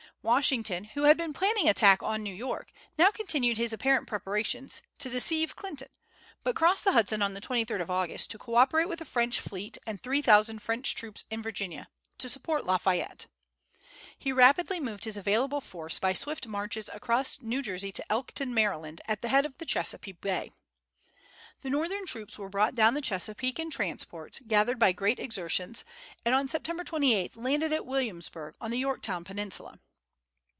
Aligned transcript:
Washington, 0.23 0.83
who 0.83 1.05
had 1.05 1.17
been 1.17 1.33
planning 1.33 1.63
an 1.63 1.71
attack 1.71 2.03
on 2.03 2.21
New 2.21 2.35
York, 2.35 2.71
now 2.95 3.09
continued 3.09 3.57
his 3.57 3.73
apparent 3.73 4.05
preparations, 4.05 4.83
to 4.99 5.09
deceive 5.09 5.55
Clinton, 5.55 5.87
but 6.43 6.55
crossed 6.55 6.83
the 6.83 6.91
Hudson 6.91 7.23
on 7.23 7.33
the 7.33 7.41
23d 7.41 7.81
of 7.81 7.89
August, 7.89 8.29
to 8.29 8.37
co 8.37 8.53
operate 8.53 8.87
with 8.87 8.99
the 8.99 9.05
French 9.05 9.39
fleet 9.39 9.79
and 9.87 9.99
three 9.99 10.21
thousand 10.21 10.61
French 10.61 10.93
troops 10.93 11.25
in 11.31 11.41
Virginia, 11.41 11.89
to 12.19 12.29
support 12.29 12.67
La 12.67 12.77
Fayette. 12.77 13.25
He 14.15 14.31
rapidly 14.31 14.79
moved 14.79 15.05
his 15.05 15.17
available 15.17 15.59
force 15.59 15.97
by 15.97 16.13
swift 16.13 16.45
marches 16.45 16.87
across 16.93 17.41
New 17.41 17.63
Jersey 17.63 17.91
to 17.91 18.11
Elkton, 18.11 18.53
Maryland, 18.53 19.01
at 19.07 19.23
the 19.23 19.29
head 19.29 19.43
of 19.47 19.57
Chesapeake 19.65 20.21
Bay. 20.21 20.51
The 21.63 21.71
Northern 21.71 22.05
troops 22.05 22.37
were 22.37 22.47
brought 22.49 22.75
down 22.75 22.93
the 22.93 23.01
Chesapeake 23.01 23.57
in 23.57 23.71
transports, 23.71 24.37
gathered 24.37 24.77
by 24.77 24.91
great 24.91 25.17
exertions, 25.17 25.83
and 26.23 26.35
on 26.35 26.47
September 26.47 26.83
28 26.83 27.35
landed 27.35 27.73
at 27.73 27.87
Williamsburg, 27.87 28.53
on 28.61 28.69
the 28.69 28.77
Yorktown 28.77 29.23
Peninsula. 29.23 29.79